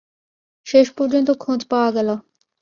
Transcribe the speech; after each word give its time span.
শেষ 0.67 0.87
পর্যন্ত 0.91 1.29
খোঁজ 1.39 1.59
পাওয়া 1.65 1.89
গেল। 1.91 2.09